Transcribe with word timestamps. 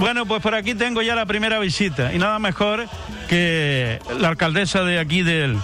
Bueno, 0.00 0.24
pues 0.24 0.40
por 0.40 0.54
aquí 0.54 0.74
tengo 0.74 1.02
ya 1.02 1.14
la 1.14 1.26
primera 1.26 1.58
visita 1.58 2.14
y 2.14 2.18
nada 2.18 2.38
mejor 2.38 2.86
que 3.28 3.98
la 4.18 4.28
alcaldesa 4.28 4.82
de 4.82 4.98
aquí 4.98 5.22
del, 5.22 5.58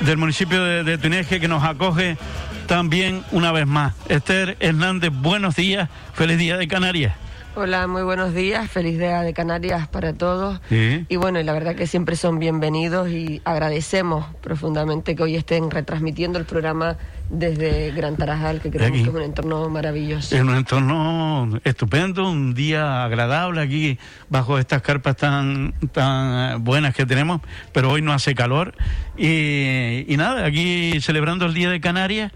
del 0.00 0.18
municipio 0.18 0.62
de, 0.62 0.84
de 0.84 0.98
Tuneje 0.98 1.40
que 1.40 1.48
nos 1.48 1.64
acoge 1.64 2.18
también 2.66 3.24
una 3.32 3.50
vez 3.50 3.66
más. 3.66 3.94
Esther 4.10 4.58
Hernández, 4.60 5.10
buenos 5.10 5.56
días, 5.56 5.88
feliz 6.12 6.36
día 6.36 6.58
de 6.58 6.68
Canarias. 6.68 7.14
Hola, 7.54 7.86
muy 7.86 8.02
buenos 8.02 8.34
días, 8.34 8.70
feliz 8.70 8.98
día 8.98 9.22
de 9.22 9.32
Canarias 9.32 9.88
para 9.88 10.12
todos. 10.12 10.60
Sí. 10.68 11.06
Y 11.08 11.16
bueno, 11.16 11.42
la 11.42 11.54
verdad 11.54 11.74
que 11.74 11.86
siempre 11.86 12.14
son 12.14 12.38
bienvenidos 12.38 13.08
y 13.08 13.40
agradecemos 13.46 14.26
profundamente 14.42 15.16
que 15.16 15.22
hoy 15.22 15.34
estén 15.34 15.70
retransmitiendo 15.70 16.38
el 16.38 16.44
programa 16.44 16.98
desde 17.30 17.90
Gran 17.92 18.16
Tarajal, 18.16 18.60
que 18.60 18.70
creemos 18.70 18.98
Aquí. 18.98 19.04
que 19.04 19.10
es 19.10 19.16
un 19.16 19.22
entorno 19.22 19.68
maravilloso. 19.68 20.34
Es 20.34 20.42
un 20.42 20.54
entorno 20.54 21.60
estupendo, 21.64 22.30
un 22.30 22.54
día 22.54 23.04
agradable 23.04 23.60
aquí 23.60 23.98
bajo 24.28 24.58
estas 24.58 24.82
carpas 24.82 25.16
tan, 25.16 25.74
tan 25.92 26.54
eh, 26.54 26.56
buenas 26.58 26.94
que 26.94 27.06
tenemos, 27.06 27.40
pero 27.72 27.90
hoy 27.90 28.02
no 28.02 28.12
hace 28.12 28.34
calor. 28.34 28.74
Y, 29.16 30.04
y 30.08 30.16
nada, 30.16 30.46
aquí 30.46 31.00
celebrando 31.00 31.46
el 31.46 31.54
Día 31.54 31.70
de 31.70 31.80
Canarias 31.80 32.32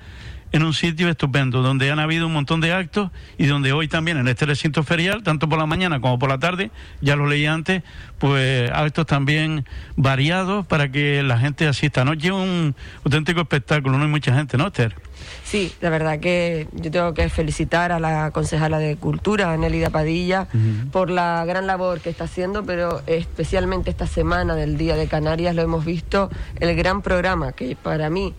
en 0.53 0.63
un 0.63 0.75
sitio 0.75 1.09
estupendo, 1.09 1.63
donde 1.63 1.91
han 1.91 1.99
habido 1.99 2.27
un 2.27 2.33
montón 2.33 2.61
de 2.61 2.73
actos 2.73 3.11
y 3.39 3.47
donde 3.47 3.73
hoy 3.73 3.89
también 3.89 4.19
en 4.19 4.29
este 4.29 4.47
recinto 4.47 4.83
ferial, 4.83 5.23
tanto 5.23 5.49
por 5.49 5.59
la 5.59 5.67
mañana 5.67 6.01
como 6.01 6.19
por 6.19 6.29
la 6.29 6.39
tarde, 6.39 6.71
ya 7.01 7.17
lo 7.17 7.27
leí 7.27 7.47
antes, 7.47 7.83
pues 8.19 8.71
actos 8.71 9.07
también 9.07 9.65
variados 9.97 10.67
para 10.67 10.91
que 10.91 11.23
la 11.23 11.39
gente 11.39 11.67
asista. 11.67 12.03
Anoche 12.03 12.31
un 12.33 12.75
auténtico 13.05 13.41
espectáculo, 13.41 13.99
no 13.99 14.05
hay 14.05 14.11
mucha 14.11 14.35
gente, 14.35 14.57
¿no, 14.57 14.67
Esther? 14.67 14.95
Sí, 15.45 15.73
la 15.81 15.91
verdad 15.91 16.19
que 16.21 16.69
yo 16.73 16.91
tengo 16.91 17.15
que 17.15 17.29
felicitar 17.29 17.93
a 17.93 18.01
la 18.01 18.31
concejala 18.31 18.79
de 18.79 18.97
Cultura, 18.97 19.57
Nelida 19.57 19.91
Padilla, 19.91 20.49
por 20.91 21.11
la 21.11 21.45
gran 21.45 21.67
labor 21.67 22.01
que 22.01 22.11
está 22.11 22.25
haciendo, 22.25 22.65
pero 22.65 23.03
especialmente 23.07 23.91
esta 23.91 24.07
semana 24.07 24.55
del 24.55 24.77
Día 24.77 24.97
de 24.97 25.07
Canarias 25.07 25.55
lo 25.55 25.63
hemos 25.63 25.85
visto, 25.85 26.31
el 26.61 26.75
gran 26.77 27.03
programa 27.03 27.53
que 27.53 27.77
para 27.77 28.11
mí, 28.11 28.35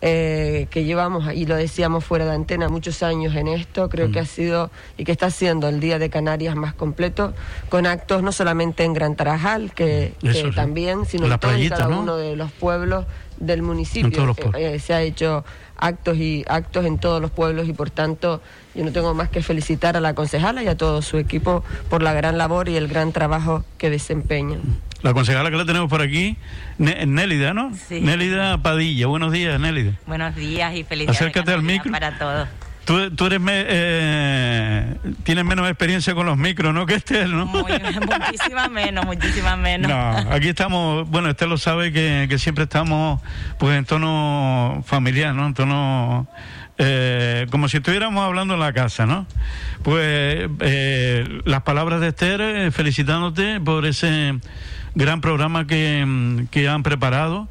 eh, 0.00 0.66
que 0.70 0.84
llevamos, 0.84 1.32
y 1.32 1.46
lo 1.46 1.56
decíamos 1.56 2.04
fuera 2.04 2.24
de 2.24 2.32
antena, 2.32 2.68
muchos 2.68 3.02
años 3.02 3.34
en 3.34 3.48
esto, 3.48 3.88
creo 3.88 4.10
que 4.10 4.20
ha 4.20 4.26
sido 4.26 4.70
y 4.96 5.04
que 5.04 5.12
está 5.12 5.30
siendo 5.30 5.68
el 5.68 5.80
Día 5.80 5.98
de 5.98 6.10
Canarias 6.10 6.54
más 6.56 6.74
completo, 6.74 7.34
con 7.68 7.86
actos 7.86 8.22
no 8.22 8.32
solamente 8.32 8.84
en 8.84 8.92
Gran 8.92 9.16
Tarajal, 9.16 9.72
que, 9.72 10.14
que 10.20 10.30
Eso 10.30 10.48
sí. 10.48 10.54
también, 10.54 11.06
sino 11.06 11.26
en 11.26 11.32
y 11.32 11.38
playita, 11.38 11.76
cada 11.76 11.88
¿no? 11.88 12.00
uno 12.00 12.16
de 12.16 12.36
los 12.36 12.52
pueblos 12.52 13.06
del 13.40 13.62
municipio. 13.62 14.06
En 14.06 14.12
todos 14.12 14.26
los 14.28 14.38
Eh, 14.38 14.42
pueblos. 14.42 14.60
eh, 14.62 14.78
se 14.78 14.94
ha 14.94 15.02
hecho 15.02 15.44
actos 15.76 16.16
y 16.16 16.44
actos 16.48 16.84
en 16.86 16.98
todos 16.98 17.20
los 17.22 17.30
pueblos 17.30 17.68
y 17.68 17.72
por 17.72 17.90
tanto 17.90 18.42
yo 18.74 18.84
no 18.84 18.90
tengo 18.92 19.14
más 19.14 19.28
que 19.28 19.42
felicitar 19.42 19.96
a 19.96 20.00
la 20.00 20.14
concejala 20.14 20.62
y 20.62 20.68
a 20.68 20.76
todo 20.76 21.02
su 21.02 21.18
equipo 21.18 21.62
por 21.88 22.02
la 22.02 22.12
gran 22.12 22.36
labor 22.38 22.68
y 22.68 22.76
el 22.76 22.88
gran 22.88 23.12
trabajo 23.12 23.64
que 23.78 23.88
desempeñan. 23.90 24.60
La 25.02 25.14
concejala 25.14 25.50
que 25.50 25.56
la 25.56 25.64
tenemos 25.64 25.88
por 25.88 26.02
aquí, 26.02 26.36
Ne- 26.78 27.06
Nélida, 27.06 27.54
¿no? 27.54 27.72
Sí. 27.88 28.00
Nélida 28.00 28.60
Padilla. 28.60 29.06
Buenos 29.06 29.32
días, 29.32 29.60
Nélida. 29.60 29.92
Buenos 30.06 30.34
días 30.34 30.74
y 30.74 30.82
de 30.82 31.06
Acércate 31.08 31.52
al 31.52 31.62
micro. 31.62 31.92
para 31.92 32.18
todos. 32.18 32.48
Tú, 32.88 33.10
tú 33.10 33.26
eres 33.26 33.38
me- 33.38 33.66
eh, 33.68 34.94
tienes 35.22 35.44
menos 35.44 35.68
experiencia 35.68 36.14
con 36.14 36.24
los 36.24 36.38
micros, 36.38 36.72
¿no? 36.72 36.86
Que 36.86 36.94
Esther, 36.94 37.28
¿no? 37.28 37.44
Muy, 37.44 37.70
muchísimas 37.70 38.70
menos, 38.70 39.04
muchísimas 39.04 39.58
menos. 39.58 39.90
No, 39.90 40.32
aquí 40.32 40.48
estamos, 40.48 41.06
bueno, 41.10 41.28
Esther 41.28 41.48
lo 41.48 41.58
sabe 41.58 41.92
que, 41.92 42.24
que 42.30 42.38
siempre 42.38 42.64
estamos 42.64 43.20
pues 43.58 43.76
en 43.76 43.84
tono 43.84 44.82
familiar, 44.86 45.34
¿no? 45.34 45.44
En 45.44 45.52
tono 45.52 46.28
eh, 46.78 47.46
como 47.50 47.68
si 47.68 47.76
estuviéramos 47.76 48.24
hablando 48.24 48.54
en 48.54 48.60
la 48.60 48.72
casa, 48.72 49.04
¿no? 49.04 49.26
Pues 49.82 50.48
eh, 50.60 51.40
las 51.44 51.60
palabras 51.64 52.00
de 52.00 52.08
Esther 52.08 52.40
eh, 52.40 52.70
felicitándote 52.70 53.60
por 53.60 53.84
ese 53.84 54.38
gran 54.94 55.20
programa 55.20 55.66
que, 55.66 56.46
que 56.50 56.68
han 56.70 56.82
preparado 56.82 57.50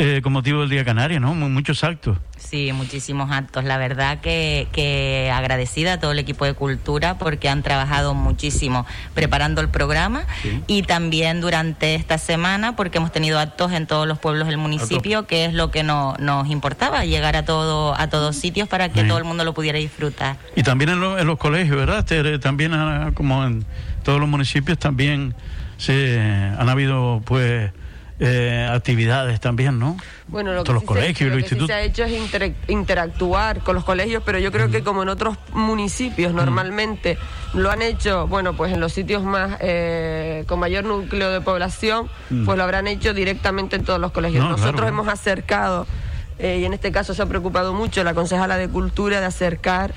eh, 0.00 0.20
con 0.22 0.32
motivo 0.32 0.60
del 0.60 0.70
Día 0.70 0.84
Canaria, 0.84 1.18
¿no? 1.18 1.34
Mu- 1.34 1.48
Muchos 1.48 1.82
actos. 1.82 2.16
Sí, 2.38 2.72
muchísimos 2.72 3.32
actos. 3.32 3.64
La 3.64 3.78
verdad 3.78 4.20
que, 4.20 4.68
que 4.72 5.28
agradecida 5.34 5.94
a 5.94 5.98
todo 6.00 6.12
el 6.12 6.20
equipo 6.20 6.44
de 6.44 6.54
cultura 6.54 7.18
porque 7.18 7.48
han 7.48 7.64
trabajado 7.64 8.14
muchísimo 8.14 8.86
preparando 9.14 9.60
el 9.60 9.68
programa 9.68 10.22
Sí. 10.42 10.62
y 10.68 10.82
también 10.82 11.40
durante 11.40 11.96
esta 11.96 12.16
semana 12.16 12.76
porque 12.76 12.98
hemos 12.98 13.10
tenido 13.10 13.40
actos 13.40 13.72
en 13.72 13.88
todos 13.88 14.06
los 14.06 14.18
pueblos 14.20 14.46
del 14.46 14.56
municipio, 14.56 15.26
que 15.26 15.46
es 15.46 15.52
lo 15.52 15.72
que 15.72 15.82
no, 15.82 16.14
nos 16.20 16.48
importaba, 16.48 17.04
llegar 17.04 17.34
a 17.34 17.44
todo 17.44 17.98
a 17.98 18.06
todos 18.08 18.36
sitios 18.36 18.68
para 18.68 18.90
que 18.90 19.02
Sí. 19.02 19.08
todo 19.08 19.18
el 19.18 19.24
mundo 19.24 19.42
lo 19.44 19.52
pudiera 19.52 19.78
disfrutar. 19.78 20.36
Y 20.54 20.62
también 20.62 20.90
en, 20.90 21.00
lo- 21.00 21.18
en 21.18 21.26
los 21.26 21.38
colegios, 21.38 21.76
¿verdad? 21.76 21.98
Esther? 21.98 22.26
Eh, 22.26 22.38
También, 22.38 22.72
ah, 22.72 23.10
como 23.14 23.44
en 23.44 23.64
todos 24.04 24.20
los 24.20 24.28
municipios, 24.28 24.78
también 24.78 25.34
se 25.76 26.20
han 26.20 26.68
habido, 26.68 27.20
pues, 27.24 27.72
eh, 28.20 28.68
actividades 28.70 29.38
también, 29.40 29.78
¿no? 29.78 29.96
Bueno, 30.26 30.52
lo 30.52 30.64
que, 30.64 30.72
los 30.72 30.80
sí, 30.82 30.86
colegios, 30.86 31.18
se, 31.18 31.24
los 31.26 31.36
lo 31.36 31.48
que 31.48 31.54
sí 31.60 31.66
se 31.66 31.72
ha 31.72 31.82
hecho 31.82 32.04
es 32.04 32.12
inter- 32.12 32.54
interactuar 32.66 33.60
con 33.60 33.74
los 33.76 33.84
colegios, 33.84 34.22
pero 34.26 34.38
yo 34.38 34.50
creo 34.52 34.70
que 34.70 34.82
como 34.82 35.02
en 35.02 35.08
otros 35.08 35.36
municipios 35.52 36.34
normalmente 36.34 37.16
lo 37.54 37.70
han 37.70 37.80
hecho, 37.82 38.26
bueno, 38.26 38.54
pues 38.54 38.72
en 38.72 38.80
los 38.80 38.92
sitios 38.92 39.22
más 39.22 39.56
eh, 39.60 40.44
con 40.48 40.58
mayor 40.58 40.84
núcleo 40.84 41.30
de 41.30 41.40
población, 41.40 42.08
pues 42.44 42.58
lo 42.58 42.64
habrán 42.64 42.86
hecho 42.88 43.14
directamente 43.14 43.76
en 43.76 43.84
todos 43.84 44.00
los 44.00 44.10
colegios. 44.12 44.44
No, 44.44 44.50
Nosotros 44.50 44.74
claro. 44.74 44.88
hemos 44.88 45.08
acercado, 45.08 45.86
eh, 46.38 46.58
y 46.60 46.64
en 46.64 46.72
este 46.74 46.90
caso 46.92 47.14
se 47.14 47.22
ha 47.22 47.26
preocupado 47.26 47.72
mucho 47.72 48.02
la 48.04 48.14
concejala 48.14 48.56
de 48.58 48.68
Cultura 48.68 49.20
de 49.20 49.26
acercar 49.26 49.94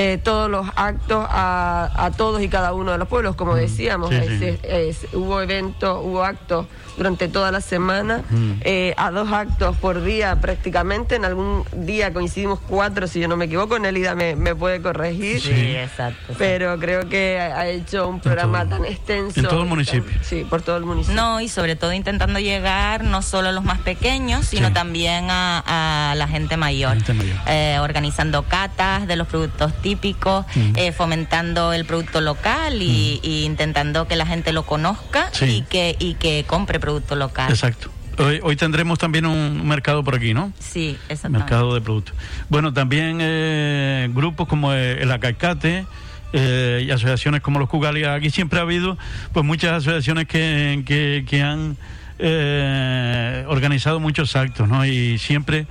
eh, 0.00 0.18
todos 0.22 0.48
los 0.48 0.64
actos 0.76 1.26
a, 1.28 1.90
a 1.96 2.10
todos 2.12 2.40
y 2.40 2.48
cada 2.48 2.72
uno 2.72 2.92
de 2.92 2.98
los 2.98 3.08
pueblos, 3.08 3.34
como 3.34 3.54
decíamos, 3.56 4.10
Sí, 4.10 4.20
sí. 4.28 4.38
se- 4.38 4.88
es- 4.88 5.06
hubo 5.12 5.40
eventos, 5.42 5.98
hubo 6.04 6.22
actos 6.22 6.66
durante 6.96 7.28
toda 7.28 7.50
la 7.52 7.60
semana, 7.60 8.22
Mm. 8.30 8.52
eh, 8.62 8.94
a 8.96 9.10
dos 9.10 9.32
actos 9.32 9.76
por 9.76 10.02
día 10.02 10.36
prácticamente. 10.40 11.16
En 11.16 11.24
algún 11.24 11.64
día 11.72 12.12
coincidimos 12.12 12.58
cuatro, 12.68 13.06
si 13.06 13.20
yo 13.20 13.28
no 13.28 13.36
me 13.36 13.46
equivoco. 13.46 13.78
Nelida 13.78 14.14
me, 14.14 14.34
me 14.36 14.54
puede 14.54 14.80
corregir. 14.82 15.40
Sí. 15.40 15.50
exacto. 15.76 16.18
sí. 16.28 16.34
Pero 16.38 16.78
creo 16.78 17.08
que 17.08 17.40
ha 17.40 17.58
ha 17.58 17.66
hecho 17.68 18.06
un 18.08 18.20
programa 18.20 18.64
todo- 18.64 18.76
tan 18.78 18.84
extenso. 18.84 19.40
en 19.40 19.46
todo 19.46 19.54
el 19.54 19.56
y 19.56 19.60
tan- 19.60 19.68
municipio. 19.68 20.18
sí, 20.22 20.46
por 20.48 20.62
todo 20.62 20.76
el 20.76 20.84
municipio. 20.84 21.20
No, 21.20 21.40
y 21.40 21.48
sobre 21.48 21.74
todo 21.76 21.92
intentando 21.92 22.38
llegar 22.38 23.02
no 23.04 23.20
solo 23.22 23.48
a 23.48 23.52
los 23.52 23.64
más 23.64 23.78
pequeños, 23.80 24.46
sino 24.46 24.68
Sí. 24.68 24.74
también 24.74 25.26
a, 25.30 26.10
a 26.10 26.14
la 26.14 26.28
gente 26.28 26.56
mayor. 26.56 26.94
Gente 26.94 27.14
mayor. 27.14 27.36
Eh, 27.46 27.78
organizando 27.80 28.42
catas 28.44 29.06
de 29.08 29.16
los 29.16 29.26
productos 29.26 29.72
típicos, 29.74 29.87
Mm. 29.96 30.72
eh, 30.76 30.92
fomentando 30.92 31.72
el 31.72 31.84
producto 31.84 32.20
local 32.20 32.82
y, 32.82 33.20
y 33.22 33.44
intentando 33.44 34.06
que 34.06 34.16
la 34.16 34.26
gente 34.26 34.52
lo 34.52 34.64
conozca 34.66 35.30
Sí. 35.32 35.44
y, 35.58 35.62
que, 35.62 35.96
y 35.98 36.14
que 36.14 36.44
compre 36.46 36.80
producto 36.80 37.14
local. 37.16 37.50
Exacto. 37.50 37.90
Hoy, 38.18 38.40
hoy 38.42 38.56
tendremos 38.56 38.98
también 38.98 39.26
un 39.26 39.66
mercado 39.68 40.02
por 40.02 40.16
aquí, 40.16 40.34
¿no? 40.34 40.52
Sí, 40.58 40.96
exactamente. 41.08 41.38
Mercado 41.44 41.74
de 41.74 41.80
productos. 41.80 42.14
Bueno, 42.48 42.72
también 42.72 43.18
eh, 43.20 44.08
grupos 44.12 44.48
como 44.48 44.72
eh, 44.72 45.00
el 45.02 45.12
Acaicate 45.12 45.86
eh, 46.32 46.84
y 46.86 46.90
asociaciones 46.90 47.40
como 47.42 47.60
los 47.60 47.68
Cugali. 47.68 48.04
Aquí 48.04 48.30
siempre 48.30 48.58
ha 48.58 48.62
habido 48.62 48.98
pues 49.32 49.46
muchas 49.46 49.72
asociaciones 49.72 50.26
que, 50.26 50.82
que, 50.84 51.24
que 51.28 51.42
han 51.42 51.76
eh, 52.18 53.44
organizado 53.48 54.00
muchos 54.00 54.34
actos, 54.36 54.68
¿no? 54.68 54.84
Y 54.84 55.18
siempre 55.18 55.66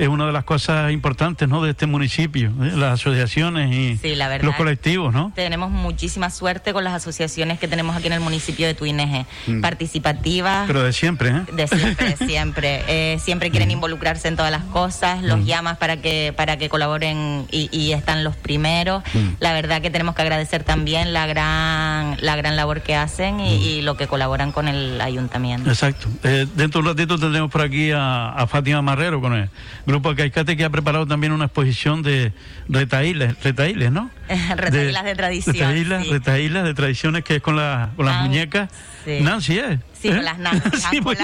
es 0.00 0.08
una 0.08 0.26
de 0.26 0.32
las 0.32 0.44
cosas 0.44 0.90
importantes, 0.92 1.46
¿no? 1.46 1.62
De 1.62 1.70
este 1.70 1.84
municipio, 1.84 2.48
¿eh? 2.62 2.72
las 2.74 2.94
asociaciones 2.94 3.70
y 3.70 3.98
Sí, 3.98 4.14
la 4.14 4.28
verdad 4.28 4.46
los 4.46 4.56
colectivos, 4.56 5.12
¿no? 5.12 5.30
Tenemos 5.34 5.70
muchísima 5.70 6.30
suerte 6.30 6.72
con 6.72 6.84
las 6.84 6.94
asociaciones 6.94 7.58
que 7.58 7.68
tenemos 7.68 7.94
aquí 7.94 8.06
en 8.06 8.14
el 8.14 8.20
municipio 8.20 8.66
de 8.66 8.72
Tuineje, 8.72 9.26
participativas. 9.60 10.64
Mm. 10.64 10.66
Pero 10.68 10.82
de 10.82 10.92
siempre, 10.94 11.28
¿eh? 11.28 11.42
De 11.52 11.68
siempre, 11.68 12.06
de 12.06 12.16
siempre. 12.26 12.82
Eh, 12.88 13.18
siempre 13.18 13.50
quieren 13.50 13.70
involucrarse 13.70 14.28
en 14.28 14.36
todas 14.36 14.50
las 14.50 14.64
cosas, 14.64 15.22
los 15.22 15.44
llamas 15.44 15.76
para 15.76 15.98
que 15.98 16.32
para 16.34 16.56
que 16.56 16.70
colaboren 16.70 17.46
y, 17.50 17.68
y 17.70 17.92
están 17.92 18.24
los 18.24 18.36
primeros. 18.36 19.02
La 19.38 19.52
verdad 19.52 19.82
que 19.82 19.90
tenemos 19.90 20.14
que 20.14 20.22
agradecer 20.22 20.64
también 20.64 21.12
la 21.12 21.26
gran 21.26 22.16
la 22.20 22.36
gran 22.36 22.56
labor 22.56 22.80
que 22.80 22.94
hacen 22.94 23.38
y, 23.40 23.56
y 23.56 23.82
lo 23.82 23.98
que 23.98 24.06
colaboran 24.06 24.50
con 24.50 24.66
el 24.66 24.98
ayuntamiento. 24.98 25.68
Exacto. 25.68 26.08
Eh, 26.22 26.46
dentro 26.54 26.80
de 26.80 26.88
un 26.88 26.96
ratito 26.96 27.18
tendremos 27.18 27.50
por 27.50 27.60
aquí 27.60 27.90
a, 27.90 28.30
a 28.30 28.46
Fátima 28.46 28.80
Marrero 28.80 29.20
con 29.20 29.34
el 29.34 29.50
grupo 29.90 30.14
Caicate 30.14 30.56
que 30.56 30.64
ha 30.64 30.70
preparado 30.70 31.06
también 31.06 31.32
una 31.32 31.46
exposición 31.46 32.02
de 32.02 32.32
retaíles, 32.68 33.42
retaíles 33.42 33.90
¿no? 33.92 34.10
Retaílas 34.56 35.04
de 35.04 35.14
tradición, 35.14 35.54
Retaílas, 35.54 36.04
sí. 36.06 36.64
de 36.64 36.74
tradiciones 36.74 37.24
que 37.24 37.36
es 37.36 37.42
con, 37.42 37.56
la, 37.56 37.90
con 37.96 38.06
las 38.06 38.16
Ah, 38.16 38.22
muñecas. 38.22 38.70
sí. 39.04 39.18
Nancy, 39.22 39.58
¿eh? 39.58 39.78
Sí, 40.00 40.08
con 40.08 40.24
las. 40.24 40.36
Sí, 40.90 41.00
pues, 41.00 41.18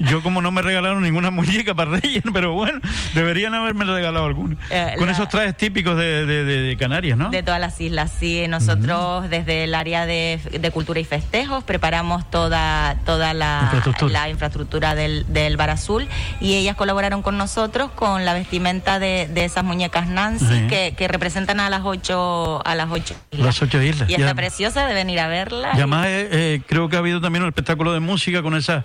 yo 0.00 0.22
como 0.22 0.40
no 0.42 0.50
me 0.50 0.62
regalaron 0.62 1.02
ninguna 1.02 1.30
muñeca 1.30 1.74
para 1.74 1.92
Reyes, 1.98 2.22
pero 2.32 2.52
bueno, 2.52 2.80
deberían 3.14 3.54
haberme 3.54 3.84
regalado 3.84 4.24
alguna. 4.26 4.56
Eh, 4.70 4.94
con 4.96 5.06
la- 5.06 5.12
esos 5.12 5.28
trajes 5.28 5.56
típicos 5.56 5.96
de, 5.96 6.24
de- 6.26 6.44
de- 6.44 6.60
de 6.62 6.76
Canarias, 6.76 7.16
¿no? 7.18 7.30
De 7.30 7.42
todas 7.42 7.60
las 7.60 7.80
islas, 7.80 8.12
sí. 8.18 8.46
Nosotros 8.48 9.28
desde 9.30 9.64
el 9.64 9.74
área 9.74 10.06
de, 10.06 10.40
de 10.58 10.70
cultura 10.70 11.00
y 11.00 11.04
festejos 11.04 11.64
preparamos 11.64 12.28
toda, 12.30 12.96
toda 13.04 13.34
la 13.34 13.60
Infraestructura. 13.64 14.12
la 14.12 14.28
infraestructura 14.30 14.94
del, 14.94 15.26
del 15.28 15.56
Bar 15.56 15.70
Azul 15.70 16.08
y 16.40 16.54
ellas 16.54 16.76
colaboraron 16.76 17.22
con 17.22 17.36
nosotros 17.36 17.90
con 17.92 18.24
la 18.24 18.32
vestimenta 18.34 18.98
de, 18.98 19.28
de 19.32 19.44
esas 19.44 19.64
muñecas 19.64 20.08
Nancy 20.08 20.66
que, 20.68 20.94
que 20.96 21.08
representan 21.08 21.60
a 21.60 21.68
las 21.70 21.82
ocho 21.84 22.66
a 22.66 22.74
las 22.74 22.90
ocho 22.90 23.14
islas. 23.32 23.46
Las 23.46 23.62
ocho 23.62 23.82
islas. 23.82 24.08
Y 24.08 24.14
está 24.14 24.34
preciosa, 24.34 24.86
deben 24.86 25.10
ir 25.10 25.20
a 25.20 25.28
verla. 25.28 25.70
Y 25.74 25.76
además 25.78 26.06
eh, 26.06 26.28
eh, 26.32 26.60
creo 26.66 26.88
que 26.88 26.96
ha 26.96 27.00
habido 27.00 27.20
también 27.20 27.42
un 27.42 27.48
espectáculo 27.48 27.92
de 27.92 28.00
música 28.00 28.13
con 28.42 28.54
esos 28.54 28.84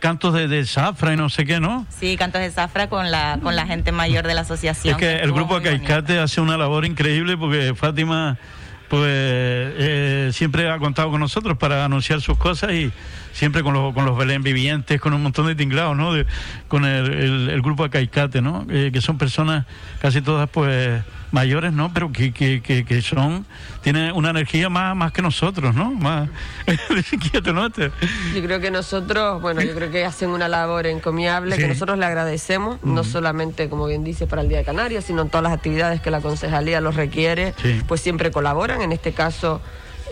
cantos 0.00 0.32
de, 0.34 0.46
de 0.46 0.64
zafra 0.64 1.12
y 1.12 1.16
no 1.16 1.28
sé 1.28 1.44
qué, 1.44 1.58
¿no? 1.58 1.86
Sí, 1.88 2.16
cantos 2.16 2.40
de 2.40 2.50
zafra 2.50 2.88
con 2.88 3.10
la 3.10 3.38
con 3.42 3.56
la 3.56 3.66
gente 3.66 3.90
mayor 3.90 4.26
de 4.26 4.34
la 4.34 4.42
asociación. 4.42 4.94
Es 4.94 4.98
que 4.98 5.14
el 5.14 5.30
estuvo 5.30 5.34
grupo. 5.34 5.56
Acaicate 5.56 6.18
hace 6.18 6.40
una 6.40 6.56
labor 6.56 6.84
increíble 6.84 7.36
porque 7.36 7.74
Fátima 7.74 8.38
pues 8.92 9.08
eh, 9.08 10.30
siempre 10.34 10.68
ha 10.68 10.76
contado 10.78 11.10
con 11.10 11.18
nosotros 11.18 11.56
para 11.56 11.82
anunciar 11.86 12.20
sus 12.20 12.36
cosas 12.36 12.72
y 12.72 12.92
siempre 13.32 13.62
con 13.62 13.72
los, 13.72 13.94
con 13.94 14.04
los 14.04 14.18
Belén 14.18 14.42
vivientes, 14.42 15.00
con 15.00 15.14
un 15.14 15.22
montón 15.22 15.46
de 15.46 15.54
tinglados, 15.54 15.96
¿no? 15.96 16.12
De- 16.12 16.26
con 16.68 16.84
el, 16.84 17.10
el- 17.10 17.48
el 17.48 17.62
grupo 17.62 17.84
Acaicate, 17.84 18.42
¿no? 18.42 18.66
Eh, 18.68 18.90
que 18.92 19.00
son 19.00 19.16
personas 19.16 19.64
casi 20.02 20.20
todas 20.20 20.46
pues 20.50 21.00
mayores, 21.30 21.72
¿no? 21.72 21.90
Pero 21.94 22.12
que, 22.12 22.32
que, 22.32 22.60
que, 22.60 22.84
que 22.84 23.00
son, 23.00 23.46
tienen 23.80 24.12
una 24.12 24.28
energía 24.28 24.68
más, 24.68 24.94
más 24.94 25.12
que 25.12 25.22
nosotros, 25.22 25.74
¿no? 25.74 25.90
Más, 25.92 26.28
quieto, 27.30 27.54
¿no? 27.54 27.64
Este- 27.68 27.90
Yo 28.34 28.42
creo 28.42 28.60
que 28.60 28.70
nosotros, 28.70 29.40
bueno, 29.40 29.62
yo 29.62 29.74
creo 29.74 29.90
que 29.90 30.04
hacen 30.04 30.28
una 30.28 30.48
labor 30.48 30.86
encomiable 30.86 31.56
Sí. 31.56 31.62
que 31.62 31.68
nosotros 31.68 31.96
le 31.98 32.04
agradecemos, 32.04 32.84
no 32.84 33.02
solamente, 33.04 33.70
como 33.70 33.86
bien 33.86 34.04
dice, 34.04 34.26
para 34.26 34.42
el 34.42 34.50
Día 34.50 34.58
de 34.58 34.64
Canarias, 34.64 35.04
sino 35.06 35.22
en 35.22 35.30
todas 35.30 35.44
las 35.44 35.54
actividades 35.54 36.02
que 36.02 36.10
la 36.10 36.20
concejalía 36.20 36.82
los 36.82 36.96
requiere, 36.96 37.54
Sí. 37.62 37.80
pues 37.88 38.02
siempre 38.02 38.30
colaboran. 38.30 38.81
En 38.82 38.92
este 38.92 39.12
caso, 39.12 39.60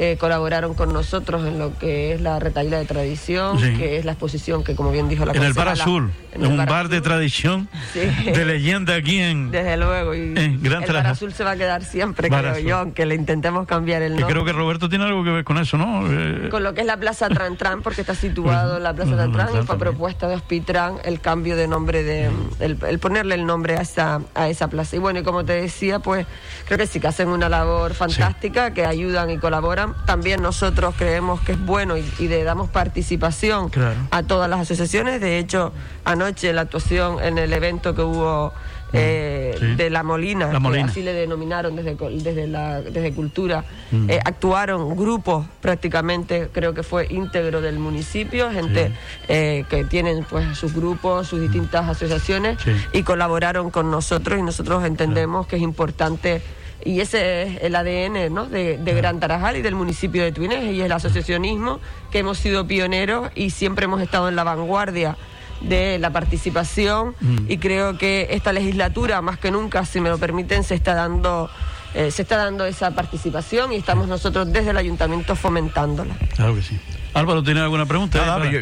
eh, 0.03 0.17
colaboraron 0.19 0.73
con 0.73 0.95
nosotros 0.95 1.47
en 1.47 1.59
lo 1.59 1.77
que 1.79 2.15
es 2.15 2.23
la 2.23 2.39
retaíla 2.39 2.79
de 2.79 2.87
tradición, 2.87 3.59
Sí. 3.61 3.77
que 3.77 3.99
es 3.99 4.07
la 4.07 4.13
exposición 4.13 4.65
que, 4.65 4.75
como 4.75 4.91
bien 4.93 5.11
dijo 5.11 5.27
la 5.27 5.33
en 5.33 5.43
el 5.43 5.53
Bar 5.53 5.69
Azul, 5.69 6.11
en 6.33 6.47
un 6.47 6.59
el 6.59 6.67
bar, 6.67 6.89
de 6.89 7.03
tradición, 7.03 7.69
Sí. 7.93 8.01
de 8.01 8.45
leyenda 8.47 8.95
aquí 8.95 9.19
en... 9.21 9.51
Desde 9.51 9.77
luego, 9.77 10.15
y 10.15 10.33
Eh, 10.37 10.57
Gran 10.63 10.85
el. 10.85 10.93
Bar 10.95 11.07
Azul 11.09 11.35
se 11.35 11.45
va 11.45 11.51
a 11.51 11.57
quedar 11.57 11.85
siempre, 11.85 12.31
Bar 12.31 12.41
creo 12.41 12.53
Azul. 12.55 12.65
yo, 12.65 12.77
aunque 12.79 13.05
le 13.05 13.15
intentemos 13.15 13.67
cambiar 13.67 14.01
el 14.01 14.15
Que 14.15 14.21
nombre. 14.21 14.33
creo 14.35 14.45
que 14.47 14.53
Roberto 14.55 14.89
tiene 14.89 15.05
algo 15.05 15.23
que 15.23 15.31
ver 15.31 15.45
con 15.45 15.59
eso, 15.59 15.77
¿no? 15.77 16.03
Eh, 16.11 16.49
Con 16.51 16.63
lo 16.63 16.73
que 16.73 16.81
es 16.81 16.87
la 16.87 16.97
Plaza 16.97 17.29
Tran 17.29 17.59
Tran, 17.59 17.83
porque 17.83 18.01
está 18.01 18.15
situado 18.15 18.79
en 18.79 18.83
la 18.85 18.95
Plaza 18.95 19.17
Tran 19.17 19.33
Tran, 19.33 19.49
y 19.63 19.67
fue 19.67 19.77
propuesta 19.79 20.29
de 20.29 20.37
Hospitran 20.37 20.95
el 21.05 21.21
cambio 21.21 21.57
de 21.57 21.69
nombre, 21.69 22.03
de 22.05 22.31
el, 22.61 22.79
el 22.89 22.99
ponerle 22.99 23.35
el 23.35 23.45
nombre 23.45 23.77
a 23.77 23.83
esa, 23.83 24.21
a 24.35 24.49
esa 24.49 24.69
plaza. 24.69 24.97
Y 24.97 24.99
bueno, 24.99 25.21
y 25.21 25.23
como 25.25 25.45
te 25.45 25.53
decía, 25.53 25.99
pues 25.99 26.27
creo 26.65 26.79
que 26.79 26.87
sí 26.87 27.01
que 27.01 27.09
hacen 27.09 27.29
una 27.29 27.51
labor 27.51 27.93
fantástica, 27.93 28.73
que 28.73 28.87
ayudan 28.87 29.29
y 29.31 29.37
colaboran. 29.37 29.90
También 30.07 30.43
nosotros 30.43 30.95
creemos 30.97 31.41
que 31.41 31.53
es 31.53 31.61
bueno 31.65 31.97
y, 31.97 32.05
y 32.19 32.29
le 32.29 32.43
damos 32.45 32.69
participación 32.71 33.69
Claro. 33.71 33.97
a 34.11 34.23
todas 34.23 34.49
las 34.51 34.61
asociaciones. 34.61 35.21
De 35.21 35.39
hecho, 35.39 35.73
anoche 36.05 36.53
la 36.53 36.63
actuación 36.63 37.23
en 37.23 37.39
el 37.39 37.53
evento 37.53 37.95
que 37.95 38.03
hubo... 38.03 38.53
eh, 38.93 39.55
Sí. 39.61 39.75
de 39.77 39.89
La 39.91 40.03
Molina, 40.03 40.47
La 40.47 40.53
que 40.55 40.59
Molina. 40.59 40.87
así 40.87 41.03
le 41.03 41.13
denominaron 41.13 41.77
desde, 41.77 41.95
desde, 42.23 42.49
la, 42.49 42.81
desde 42.81 43.13
Cultura, 43.13 43.65
Mm. 43.93 44.11
eh, 44.11 44.21
actuaron 44.25 44.97
grupos 44.97 45.47
prácticamente, 45.61 46.49
creo 46.53 46.75
que 46.75 46.83
fue 46.83 47.07
íntegro 47.11 47.61
del 47.61 47.79
municipio, 47.79 48.51
gente 48.51 48.93
eh, 49.29 49.65
que 49.71 49.85
tienen 49.85 50.25
pues 50.29 50.59
sus 50.59 50.75
grupos, 50.75 51.29
sus 51.29 51.41
distintas 51.41 51.89
asociaciones 51.89 52.59
Sí. 52.65 52.73
y 52.93 53.03
colaboraron 53.05 53.71
con 53.71 53.91
nosotros 53.93 54.39
y 54.39 54.43
nosotros 54.43 54.85
entendemos 54.85 55.47
que 55.47 55.55
es 55.57 55.63
importante 55.63 56.43
y 56.85 57.01
ese 57.01 57.43
es 57.43 57.63
el 57.63 57.75
ADN 57.77 58.33
¿no? 58.33 58.47
de, 58.47 58.79
de 58.79 58.95
Gran 58.95 59.21
Tarajal 59.21 59.57
y 59.57 59.63
del 59.63 59.75
municipio 59.75 60.23
de 60.23 60.33
Tuines 60.33 60.73
y 60.73 60.81
el 60.81 60.93
asociacionismo 60.93 61.81
que 62.11 62.19
hemos 62.21 62.39
sido 62.39 62.67
pioneros 62.67 63.31
y 63.35 63.51
siempre 63.51 63.85
hemos 63.85 64.01
estado 64.01 64.29
en 64.29 64.37
la 64.37 64.45
vanguardia 64.45 65.17
de 65.61 65.99
la 65.99 66.11
participación 66.11 67.15
Mm. 67.21 67.51
y 67.51 67.59
creo 67.59 67.99
que 67.99 68.29
esta 68.31 68.53
legislatura 68.53 69.21
más 69.21 69.39
que 69.39 69.51
nunca, 69.51 69.85
si 69.85 70.01
me 70.01 70.09
lo 70.09 70.17
permiten, 70.19 70.65
se 70.65 70.75
está 70.75 70.95
dando 70.95 71.51
eh, 71.95 72.11
se 72.11 72.23
está 72.23 72.37
dando 72.37 72.65
esa 72.67 72.91
participación 72.93 73.73
y 73.73 73.77
estamos 73.77 74.07
nosotros 74.09 74.53
desde 74.53 74.71
el 74.71 74.77
ayuntamiento 74.77 75.35
fomentándola. 75.37 76.15
Claro 76.37 76.55
que 76.55 76.63
sí. 76.63 76.79
Álvaro, 77.13 77.43
¿tiene 77.43 77.59
alguna 77.61 77.87
pregunta? 77.87 78.19
Nada, 78.21 78.39
Para- 78.39 78.51
yo- 78.53 78.61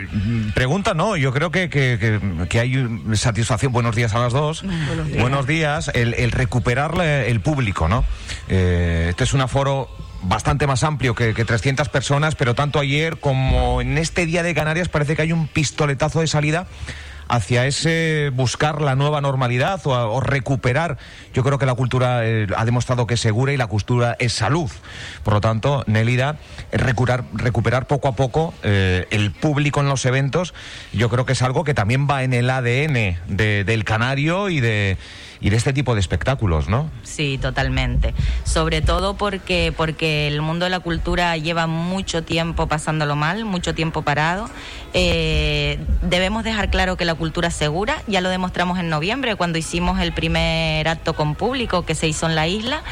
pregunta 0.54 0.94
no, 0.94 1.16
yo 1.16 1.32
creo 1.34 1.50
que, 1.50 1.69
que, 1.69 1.98
que- 2.00 2.48
que 2.48 2.60
hay 2.60 2.88
satisfacción. 3.12 3.72
Buenos 3.72 3.94
días 3.94 4.14
a 4.14 4.20
las 4.20 4.32
dos. 4.32 4.64
Buenos 5.20 5.46
días. 5.46 5.90
El, 5.94 6.14
el 6.14 6.32
recuperar 6.32 6.98
el 7.00 7.40
público, 7.40 7.88
¿no? 7.88 8.04
Eh, 8.48 9.08
este 9.10 9.25
es 9.25 9.34
un 9.34 9.42
aforo 9.42 9.90
bastante 10.22 10.66
más 10.66 10.82
amplio 10.82 11.14
que, 11.14 11.34
que 11.34 11.44
300 11.44 11.90
personas, 11.90 12.34
pero 12.34 12.54
tanto 12.54 12.80
ayer 12.80 13.20
como 13.20 13.80
en 13.82 13.98
este 13.98 14.25
día 14.26 14.42
de 14.42 14.54
Canarias 14.54 14.88
parece 14.88 15.14
que 15.14 15.22
hay 15.22 15.32
un 15.32 15.46
pistoletazo 15.46 16.20
de 16.20 16.26
salida 16.26 16.66
hacia 17.28 17.66
ese 17.66 18.30
buscar 18.34 18.80
la 18.80 18.94
nueva 18.94 19.20
normalidad 19.20 19.80
o, 19.84 20.20
recuperar. 20.20 20.98
Yo 21.34 21.44
creo 21.44 21.58
que 21.58 21.66
la 21.66 21.75
cultura 21.75 22.26
eh, 22.26 22.46
ha 22.56 22.64
demostrado 22.64 23.06
que 23.06 23.14
es 23.14 23.20
segura 23.20 23.52
y 23.52 23.56
la 23.56 23.66
cultura 23.66 24.16
es 24.19 24.32
salud. 24.32 24.70
Por 25.25 25.34
lo 25.34 25.40
tanto, 25.40 25.84
Nélida, 25.86 26.36
eh, 26.72 26.78
recuperar, 26.78 27.25
recuperar 27.34 27.86
poco 27.86 28.08
a 28.08 28.12
poco 28.16 28.54
eh, 28.62 29.06
el 29.10 29.30
público 29.32 29.80
en 29.80 29.88
los 29.88 30.04
eventos, 30.06 30.54
yo 30.92 31.08
creo 31.10 31.26
que 31.26 31.32
es 31.32 31.42
algo 31.42 31.64
que 31.64 31.75
también 31.75 32.08
va 32.10 32.22
en 32.25 32.32
el 32.32 32.50
ADN 32.50 33.19
de- 33.28 33.64
del 33.64 33.84
canario 33.84 34.48
y 34.48 34.60
de, 34.60 34.96
y 35.40 35.50
de 35.50 35.56
este 35.56 35.73
tipo 35.73 35.94
de 35.94 36.00
espectáculos, 36.00 36.69
¿no? 36.69 36.90
Sí, 37.02 37.38
totalmente. 37.38 38.14
Sobre 38.44 38.81
todo 38.81 39.14
porque, 39.14 39.73
porque 39.76 40.26
el 40.29 40.40
mundo 40.43 40.64
de 40.64 40.70
la 40.70 40.81
cultura 40.81 41.37
lleva 41.37 41.67
mucho 41.67 42.23
tiempo 42.23 42.67
pasándolo 42.67 43.17
mal, 43.17 43.44
mucho 43.44 43.75
tiempo 43.75 44.02
parado. 44.02 44.49
Eh, 44.94 45.79
debemos 46.02 46.44
dejar 46.44 46.70
claro 46.70 46.96
que 46.96 47.05
la 47.05 47.14
cultura 47.14 47.49
es 47.49 47.55
segura. 47.55 48.02
Ya 48.06 48.20
lo 48.20 48.31
demostramos 48.31 48.79
en 48.79 48.88
noviembre 48.88 49.37
cuando 49.37 49.58
hicimos 49.58 50.00
el 50.00 50.12
primer 50.12 50.88
acto 50.88 51.14
con 51.14 51.35
público 51.35 51.85
que 51.85 51.94
se 51.94 52.08
hizo 52.08 52.26
en 52.26 52.35
la 52.35 52.46
isla. 52.46 52.82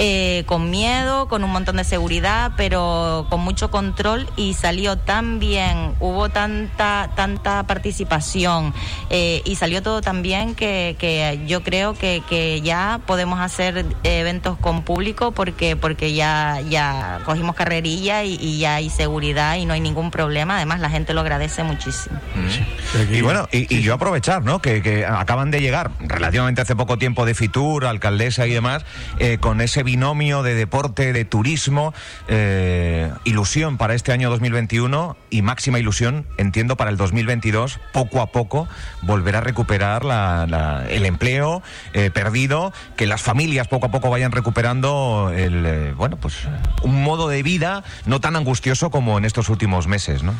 Eh, 0.00 0.44
con 0.46 0.70
miedo, 0.70 1.26
con 1.28 1.42
un 1.42 1.50
montón 1.50 1.76
de 1.76 1.84
seguridad, 1.84 2.52
pero 2.56 3.26
con 3.28 3.40
mucho 3.40 3.70
control 3.70 4.28
y 4.36 4.54
salió 4.54 4.96
tan 4.96 5.40
bien, 5.40 5.94
hubo 5.98 6.28
tanta, 6.28 7.10
tanta 7.16 7.64
participación 7.64 8.72
eh, 9.10 9.42
y 9.44 9.56
salió 9.56 9.82
todo 9.82 10.00
tan 10.00 10.22
bien 10.22 10.54
que, 10.54 10.96
que 10.98 11.40
yo 11.46 11.64
creo 11.64 11.94
que, 11.94 12.22
que 12.28 12.60
ya 12.60 13.00
podemos 13.06 13.40
hacer 13.40 13.84
eventos 14.04 14.56
con 14.58 14.82
público 14.82 15.32
porque, 15.32 15.74
porque 15.74 16.14
ya, 16.14 16.60
ya 16.68 17.20
cogimos 17.24 17.56
carrerilla 17.56 18.22
y, 18.22 18.38
y 18.40 18.58
ya 18.58 18.76
hay 18.76 18.90
seguridad 18.90 19.56
y 19.56 19.66
no 19.66 19.74
hay 19.74 19.80
ningún 19.80 20.12
problema. 20.12 20.56
Además, 20.56 20.78
la 20.78 20.90
gente 20.90 21.12
lo 21.12 21.22
agradece 21.22 21.64
muchísimo. 21.64 22.20
Y 23.10 23.20
bueno, 23.20 23.48
y, 23.50 23.74
y 23.74 23.82
yo 23.82 23.94
aprovechar, 23.94 24.44
¿no? 24.44 24.60
Que, 24.60 24.80
que 24.82 25.04
acaban 25.04 25.50
de 25.50 25.60
llegar 25.60 25.90
relativamente 25.98 26.60
hace 26.60 26.76
poco 26.76 26.98
tiempo 26.98 27.26
de 27.26 27.34
Fitur, 27.34 27.84
alcaldesa 27.84 28.46
y 28.46 28.52
demás, 28.52 28.84
eh, 29.18 29.38
con 29.40 29.60
ese 29.60 29.82
binomio 29.88 30.42
de 30.42 30.54
deporte, 30.54 31.14
de 31.14 31.24
turismo, 31.24 31.94
eh, 32.28 33.10
ilusión 33.24 33.78
para 33.78 33.94
este 33.94 34.12
año 34.12 34.28
2021 34.28 35.16
y 35.30 35.40
máxima 35.40 35.78
ilusión, 35.78 36.26
entiendo, 36.36 36.76
para 36.76 36.90
el 36.90 36.98
2022, 36.98 37.80
poco 37.94 38.20
a 38.20 38.26
poco 38.26 38.68
volver 39.00 39.36
a 39.36 39.40
recuperar 39.40 40.02
el 40.90 41.06
empleo 41.06 41.62
eh, 41.94 42.10
perdido, 42.10 42.74
que 42.98 43.06
las 43.06 43.22
familias 43.22 43.66
poco 43.66 43.86
a 43.86 43.90
poco 43.90 44.10
vayan 44.10 44.30
recuperando 44.30 45.32
el, 45.34 45.64
eh, 45.64 45.94
bueno, 45.96 46.18
pues 46.18 46.34
un 46.82 47.02
modo 47.02 47.28
de 47.28 47.42
vida 47.42 47.82
no 48.04 48.20
tan 48.20 48.36
angustioso 48.36 48.90
como 48.90 49.16
en 49.16 49.24
estos 49.24 49.48
últimos 49.48 49.86
meses, 49.86 50.22
¿no? 50.22 50.34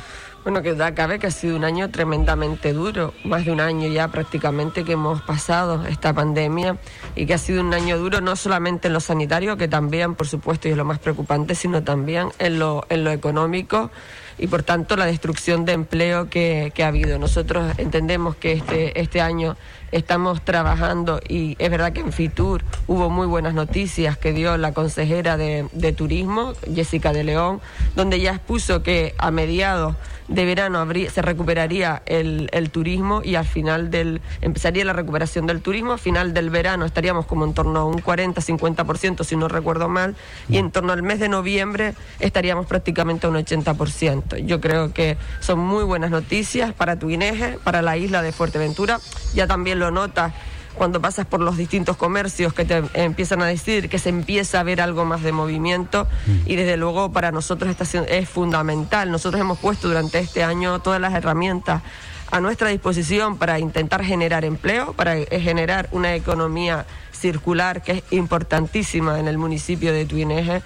Bueno, 0.45 0.63
que 0.63 0.73
duda 0.73 0.95
cabe 0.95 1.19
que 1.19 1.27
ha 1.27 1.31
sido 1.31 1.57
un 1.57 1.65
año 1.65 1.91
tremendamente 1.91 2.73
duro, 2.73 3.13
más 3.25 3.45
de 3.45 3.53
un 3.53 3.61
año 3.61 3.89
ya 3.89 4.09
prácticamente 4.09 4.85
que 4.85 4.93
hemos 4.93 5.21
pasado 5.23 5.85
esta 5.87 6.15
pandemia 6.15 6.79
y 7.17 7.27
que 7.27 7.35
ha 7.35 7.39
sido 7.39 7.61
un 7.61 7.75
año 7.75 7.99
duro 7.99 8.21
no 8.21 8.35
solamente 8.37 8.87
en 8.87 8.95
lo 8.95 9.01
sanitario, 9.01 9.57
que 9.57 9.69
también, 9.69 10.15
por 10.15 10.27
supuesto, 10.27 10.69
y 10.69 10.71
es 10.71 10.77
lo 10.77 10.85
más 10.85 11.01
preocupante, 11.01 11.55
sino 11.55 11.83
también 11.83 12.29
en 12.39 12.59
lo, 12.59 12.87
en 12.89 13.05
lo 13.05 13.11
económico 13.11 13.91
y 14.39 14.47
por 14.47 14.63
tanto 14.63 14.97
la 14.97 15.07
destrucción 15.07 15.65
de 15.65 15.73
empleo 15.73 16.31
que, 16.31 16.73
que 16.75 16.85
ha 16.85 16.89
habido. 16.89 17.19
Nosotros 17.19 17.75
entendemos 17.77 18.37
que 18.37 18.53
este, 18.53 18.99
este 18.99 19.21
año 19.21 19.57
estamos 19.93 20.43
trabajando 20.43 21.21
y 21.29 21.57
es 21.59 21.71
verdad 21.71 21.93
que 21.93 22.01
en 22.01 22.13
Fitur 22.13 22.65
hubo 22.87 23.11
muy 23.11 23.27
buenas 23.27 23.55
noticias 23.55 24.19
que 24.19 24.33
dio 24.33 24.57
la 24.57 24.73
consejera 24.73 25.37
de, 25.37 25.67
de 25.73 25.93
Turismo, 25.93 26.53
Jessica 26.75 27.13
de 27.13 27.25
León, 27.25 27.61
donde 27.97 28.21
ya 28.21 28.33
expuso 28.33 28.83
que 28.83 29.15
a 29.19 29.31
mediados 29.31 29.97
de 30.29 30.45
verano 30.45 30.87
se 31.11 31.23
recuperaría 31.23 32.03
el, 32.07 32.49
el, 32.53 32.71
turismo 32.71 33.23
y 33.25 33.35
al 33.35 33.47
final 33.47 33.91
del 33.91 34.21
empezaría 34.43 34.85
la 34.85 34.93
recuperación 34.93 35.47
del 35.47 35.63
turismo, 35.63 35.93
a 35.93 35.99
final 35.99 36.35
del 36.35 36.51
verano 36.51 36.85
estaríamos 36.85 37.27
como 37.27 37.47
en 37.47 37.55
torno 37.55 37.81
a 37.81 37.85
un 37.85 38.03
40-50% 38.03 39.25
si 39.25 39.37
no 39.37 39.49
recuerdo 39.49 39.89
mal 39.89 40.17
y 40.49 40.59
en 40.59 40.71
torno 40.71 40.93
al 40.93 41.03
mes 41.03 41.19
de 41.19 41.31
noviembre 41.31 41.95
estaríamos 42.21 42.67
prácticamente 42.67 43.27
a 43.27 43.31
un 43.31 43.37
80%. 43.37 44.45
Yo 44.45 44.61
creo 44.61 44.93
que 44.93 45.17
son 45.41 45.59
muy 45.61 45.85
buenas 45.85 46.11
noticias 46.11 46.75
para 46.75 46.99
Tuineje, 46.99 47.59
para 47.65 47.81
la 47.81 47.97
isla 47.97 48.21
de 48.21 48.33
Fuerteventura, 48.33 49.01
ya 49.35 49.47
también 49.47 49.78
lo 49.79 49.91
notas 49.91 50.33
cuando 50.79 51.01
pasas 51.01 51.27
por 51.27 51.41
los 51.41 51.57
distintos 51.57 51.97
comercios 51.97 52.55
que 52.55 52.65
te 52.65 52.83
empiezan 52.95 53.43
a 53.43 53.47
decir 53.47 53.89
que 53.89 53.99
se 53.99 54.09
empieza 54.09 54.61
a 54.61 54.63
ver 54.63 54.81
algo 54.81 55.05
más 55.05 55.23
de 55.23 55.33
movimiento 55.33 56.07
y 56.47 56.57
desde 56.57 56.77
luego 56.77 57.13
para 57.13 57.33
nosotros 57.33 57.71
esta 57.71 57.85
es 58.05 58.29
fundamental. 58.29 59.11
Nosotros 59.11 59.41
hemos 59.41 59.59
puesto 59.59 59.89
durante 59.89 60.21
este 60.21 60.45
año 60.45 60.79
todas 60.79 61.01
las 61.01 61.13
herramientas 61.15 61.83
a 62.31 62.41
nuestra 62.41 62.69
disposición 62.69 63.39
para 63.39 63.59
intentar 63.59 64.05
generar 64.05 64.45
empleo, 64.45 64.93
para 64.93 65.17
generar 65.17 65.89
una 65.93 66.15
economía 66.15 66.87
circular 67.13 67.83
que 67.83 67.93
es 67.93 68.03
importantísima 68.13 69.19
en 69.19 69.27
el 69.29 69.37
municipio 69.37 69.93
de 69.93 70.07
Tuineje 70.07 70.63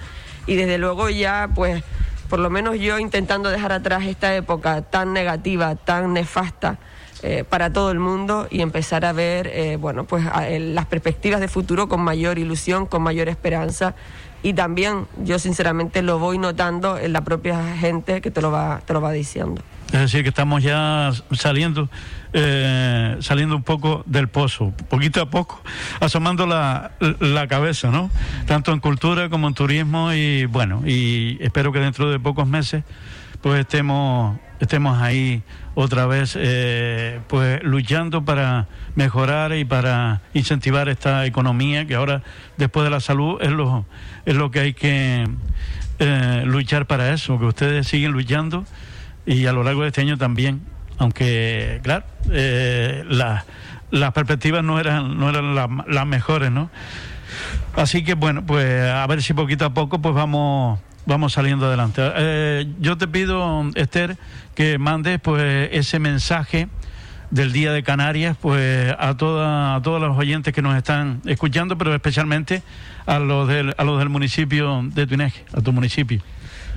y 0.46 0.56
desde 0.56 0.76
luego 0.76 1.08
ya 1.08 1.48
pues 1.54 1.82
por 2.28 2.38
lo 2.38 2.50
menos 2.50 2.78
yo 2.78 2.98
intentando 2.98 3.48
dejar 3.48 3.72
atrás 3.72 4.04
esta 4.04 4.34
época 4.34 4.82
tan 4.82 5.12
negativa, 5.12 5.74
tan 5.76 6.12
nefasta 6.12 6.78
eh, 7.22 7.44
para 7.48 7.72
todo 7.72 7.90
el 7.90 8.00
mundo 8.00 8.48
y 8.50 8.62
empezar 8.62 9.04
a 9.04 9.12
ver 9.12 9.46
eh, 9.46 9.76
bueno, 9.76 10.04
pues 10.04 10.24
las 10.58 10.86
perspectivas 10.86 11.40
de 11.40 11.48
futuro 11.48 11.88
con 11.88 12.00
mayor 12.00 12.38
ilusión, 12.38 12.86
con 12.86 13.02
mayor 13.02 13.28
esperanza. 13.28 13.94
Y 14.42 14.54
también 14.54 15.06
yo 15.22 15.38
sinceramente 15.38 16.02
lo 16.02 16.18
voy 16.18 16.38
notando 16.38 16.98
en 16.98 17.12
la 17.12 17.20
propia 17.20 17.76
gente 17.76 18.20
que 18.20 18.32
te 18.32 18.42
lo 18.42 18.50
va, 18.50 18.80
te 18.84 18.92
lo 18.92 19.00
va 19.00 19.12
diciendo. 19.12 19.62
Es 19.92 20.00
decir, 20.00 20.22
que 20.22 20.30
estamos 20.30 20.62
ya 20.62 21.12
saliendo, 21.32 21.88
eh, 22.32 23.16
saliendo 23.20 23.54
un 23.54 23.62
poco 23.62 24.02
del 24.06 24.26
pozo, 24.26 24.72
poquito 24.88 25.20
a 25.20 25.28
poco, 25.28 25.62
asomando 26.00 26.46
la, 26.46 26.92
la, 27.20 27.46
cabeza, 27.46 27.90
¿no? 27.90 28.10
Tanto 28.46 28.72
en 28.72 28.80
cultura 28.80 29.28
como 29.28 29.48
en 29.48 29.54
turismo 29.54 30.12
y 30.14 30.46
bueno, 30.46 30.82
y 30.86 31.36
espero 31.40 31.72
que 31.72 31.78
dentro 31.78 32.10
de 32.10 32.18
pocos 32.18 32.48
meses 32.48 32.84
pues 33.42 33.60
estemos, 33.60 34.38
estemos 34.60 35.02
ahí 35.02 35.42
otra 35.74 36.06
vez 36.06 36.36
eh, 36.38 37.20
pues 37.28 37.62
luchando 37.62 38.24
para 38.24 38.68
mejorar 38.94 39.54
y 39.54 39.64
para 39.64 40.20
incentivar 40.32 40.88
esta 40.88 41.26
economía 41.26 41.86
que 41.86 41.96
ahora 41.96 42.22
después 42.56 42.84
de 42.84 42.90
la 42.90 43.00
salud 43.00 43.38
es 43.42 43.50
lo 43.50 43.84
es 44.24 44.36
lo 44.36 44.50
que 44.50 44.60
hay 44.60 44.74
que 44.74 45.26
eh, 45.98 46.42
luchar 46.46 46.86
para 46.86 47.12
eso 47.12 47.38
que 47.38 47.46
ustedes 47.46 47.86
siguen 47.88 48.12
luchando 48.12 48.64
y 49.26 49.46
a 49.46 49.52
lo 49.52 49.62
largo 49.62 49.82
de 49.82 49.88
este 49.88 50.00
año 50.00 50.18
también. 50.18 50.62
Aunque 50.98 51.80
claro 51.82 52.04
eh, 52.30 53.02
las 53.08 54.12
perspectivas 54.12 54.62
no 54.62 54.78
eran 54.78 55.18
no 55.18 55.30
eran 55.30 55.54
las 55.54 56.06
mejores 56.06 56.52
no 56.52 56.70
así 57.74 58.04
que 58.04 58.14
bueno 58.14 58.44
pues 58.46 58.88
a 58.88 59.04
ver 59.08 59.22
si 59.22 59.32
poquito 59.32 59.64
a 59.64 59.74
poco 59.74 60.00
pues 60.00 60.14
vamos 60.14 60.78
vamos 61.06 61.32
saliendo 61.32 61.66
adelante. 61.66 62.02
Eh, 62.16 62.66
yo 62.80 62.96
te 62.98 63.08
pido, 63.08 63.70
Esther, 63.74 64.16
que 64.54 64.78
mandes 64.78 65.20
pues 65.20 65.68
ese 65.72 65.98
mensaje 65.98 66.68
del 67.30 67.52
Día 67.52 67.72
de 67.72 67.82
Canarias 67.82 68.36
pues 68.40 68.94
a, 68.98 69.16
toda, 69.16 69.76
a 69.76 69.82
todos 69.82 70.00
los 70.00 70.16
oyentes 70.16 70.52
que 70.52 70.62
nos 70.62 70.76
están 70.76 71.22
escuchando, 71.24 71.78
pero 71.78 71.94
especialmente 71.94 72.62
a 73.06 73.18
los 73.18 73.48
del, 73.48 73.74
a 73.76 73.84
los 73.84 73.98
del 73.98 74.10
municipio 74.10 74.82
de 74.84 75.06
Tuineje, 75.06 75.44
a 75.52 75.60
tu 75.60 75.72
municipio. 75.72 76.20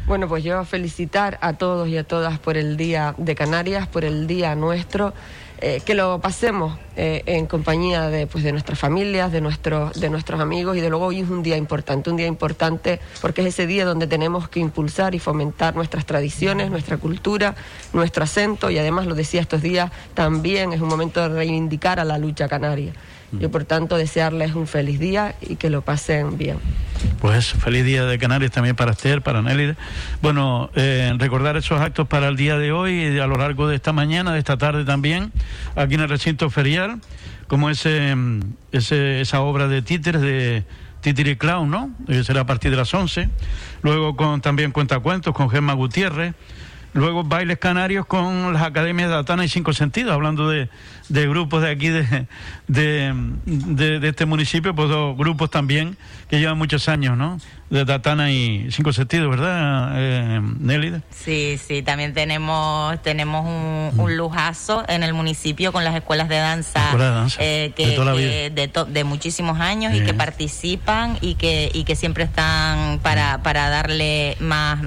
Bueno, 0.08 0.28
pues 0.28 0.44
yo 0.44 0.64
felicitar 0.66 1.40
a 1.42 1.54
todos 1.54 1.88
y 1.90 1.98
a 1.98 2.04
todas 2.04 2.38
por 2.40 2.58
el 2.58 2.78
Día 2.78 3.16
de 3.18 3.36
Canarias, 3.36 3.88
por 3.88 4.06
el 4.06 4.28
Día 4.28 4.56
nuestro. 4.56 5.14
Eh, 5.62 5.82
que 5.86 5.96
lo 5.96 6.20
pasemos 6.20 6.78
eh, 6.98 7.24
en 7.28 7.46
compañía 7.46 8.10
de, 8.10 8.28
pues, 8.28 8.44
de 8.44 8.52
nuestras 8.52 8.78
familias, 8.78 9.32
de, 9.32 9.40
nuestros 9.40 9.98
de 10.00 10.10
nuestros 10.10 10.42
amigos 10.42 10.76
y 10.76 10.82
de 10.82 10.90
luego 10.90 11.06
hoy 11.06 11.22
es 11.22 11.30
un 11.30 11.44
día 11.44 11.56
importante, 11.56 12.10
un 12.10 12.18
día 12.18 12.28
importante 12.28 13.00
porque 13.22 13.40
es 13.40 13.48
ese 13.48 13.66
día 13.66 13.86
donde 13.86 14.06
tenemos 14.06 14.50
que 14.50 14.60
impulsar 14.60 15.16
y 15.16 15.20
fomentar 15.20 15.74
nuestras 15.74 16.06
tradiciones, 16.06 16.70
nuestra 16.70 16.98
cultura, 16.98 17.56
nuestro 17.94 18.26
acento 18.26 18.70
y 18.70 18.78
además 18.78 19.06
lo 19.06 19.16
decía 19.16 19.40
estos 19.40 19.62
días, 19.62 19.92
también 20.14 20.74
es 20.74 20.82
un 20.82 20.90
momento 20.90 21.22
de 21.22 21.30
reivindicar 21.30 22.02
a 22.02 22.04
la 22.04 22.18
lucha 22.18 22.50
canaria. 22.50 22.92
Y 23.40 23.48
por 23.48 23.66
tanto 23.66 23.98
desearles 23.98 24.56
un 24.56 24.68
feliz 24.68 25.00
día 25.00 25.36
y 25.42 25.56
que 25.56 25.70
lo 25.70 25.82
pasen 25.82 26.38
bien. 26.38 26.58
Pues 27.20 27.54
feliz 27.54 27.84
día 27.84 28.06
de 28.06 28.18
Canarias 28.18 28.52
también 28.52 28.76
para 28.76 28.92
Esther, 28.92 29.22
para 29.22 29.42
Nelly. 29.42 29.76
Bueno, 30.22 30.70
eh, 30.76 31.14
recordar 31.18 31.58
esos 31.58 31.82
actos 31.82 32.08
para 32.08 32.28
el 32.28 32.36
día 32.38 32.58
de 32.58 32.72
hoy 32.72 32.94
y 32.94 33.20
a 33.20 33.28
lo 33.28 33.38
largo 33.38 33.68
de 33.68 33.76
esta 33.76 33.92
mañana, 33.94 34.34
de 34.34 34.40
esta 34.40 34.58
tarde 34.58 34.86
también, 34.86 35.32
aquí 35.76 35.96
en 35.96 36.02
el 36.02 36.10
recinto 36.10 36.50
ferial, 36.50 37.02
como 37.48 37.70
ese, 37.70 38.16
ese 38.72 39.22
esa 39.22 39.42
obra 39.42 39.68
de 39.68 39.82
títeres 39.82 40.22
de 40.22 40.64
Titiri 41.02 41.36
Clown, 41.36 41.70
¿no? 41.70 41.92
Que 42.08 42.24
será 42.24 42.42
a 42.42 42.46
partir 42.46 42.72
de 42.72 42.78
las 42.78 42.94
11. 42.94 43.30
Luego 43.84 44.16
con 44.16 44.42
también 44.42 44.72
cuentacuentos 44.72 45.36
con 45.36 45.50
Gemma 45.50 45.74
Gutiérrez. 45.74 46.34
Luego 46.96 47.26
bailes 47.26 47.60
canarios 47.60 48.06
con 48.06 48.54
las 48.54 48.64
academias 48.64 49.10
de 49.10 49.18
Atana 49.18 49.44
y 49.44 49.50
Cinco 49.50 49.74
Sentidos, 49.74 50.14
hablando 50.14 50.50
de, 50.50 50.70
de 51.10 51.28
grupos 51.28 51.62
de 51.62 51.70
aquí, 51.70 51.90
de, 51.90 52.26
de, 52.68 54.00
de, 54.00 54.08
este 54.08 54.26
municipio, 54.26 54.74
pues 54.74 54.88
dos 54.88 55.18
grupos 55.18 55.50
también 55.50 55.98
que 56.30 56.40
llevan 56.40 56.58
muchos 56.58 56.88
años, 56.88 57.18
¿no? 57.18 57.38
De 57.70 57.84
Tatana 57.84 58.32
y 58.32 58.68
Cinco 58.70 58.94
Sentidos, 58.94 59.28
¿verdad, 59.28 59.94
eh, 59.96 60.40
Nelly? 60.60 61.02
Sí, 61.10 61.58
sí, 61.58 61.82
también 61.82 62.14
tenemos 62.14 63.02
tenemos 63.02 63.44
un, 63.44 64.00
un, 64.00 64.18
lujazo 64.18 64.84
en 64.88 65.02
el 65.02 65.16
municipio 65.16 65.74
con 65.74 65.84
las 65.84 65.96
escuelas 65.96 66.30
de 66.30 66.38
danza, 66.38 66.92
eh, 67.40 67.74
que, 67.76 67.88
de, 68.52 68.86
de, 68.88 69.04
muchísimos 69.04 69.60
años 69.60 69.96
y 69.96 70.02
que 70.02 70.14
participan 70.14 71.18
y 71.22 71.36
que 71.36 71.72
y 71.74 71.86
que 71.86 71.96
siempre 71.96 72.24
están 72.26 73.00
para, 73.00 73.42
para 73.42 73.68
darle 73.70 74.38
más, 74.40 74.80